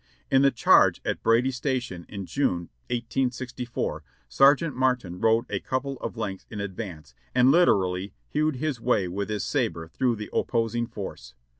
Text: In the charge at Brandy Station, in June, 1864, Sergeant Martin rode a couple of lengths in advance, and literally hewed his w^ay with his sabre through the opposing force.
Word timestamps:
In 0.31 0.41
the 0.41 0.49
charge 0.49 0.99
at 1.05 1.21
Brandy 1.21 1.51
Station, 1.51 2.07
in 2.09 2.25
June, 2.25 2.69
1864, 2.89 4.03
Sergeant 4.27 4.75
Martin 4.75 5.19
rode 5.19 5.45
a 5.47 5.59
couple 5.59 5.97
of 5.97 6.17
lengths 6.17 6.47
in 6.49 6.59
advance, 6.59 7.13
and 7.35 7.51
literally 7.51 8.11
hewed 8.27 8.55
his 8.55 8.79
w^ay 8.79 9.07
with 9.07 9.29
his 9.29 9.43
sabre 9.43 9.87
through 9.89 10.15
the 10.15 10.31
opposing 10.33 10.87
force. 10.87 11.35